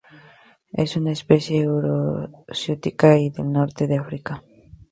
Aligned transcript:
Es 0.73 0.95
una 0.97 1.11
especie 1.11 1.57
euroasiática 1.63 3.19
y 3.19 3.29
del 3.29 3.51
norte 3.51 3.85
de 3.85 3.99
África. 3.99 4.43